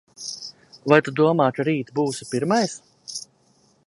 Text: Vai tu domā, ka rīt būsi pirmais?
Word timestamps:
Vai 0.93 0.97
tu 1.07 1.13
domā, 1.19 1.47
ka 1.57 1.65
rīt 1.69 1.93
būsi 1.99 2.27
pirmais? 2.31 2.77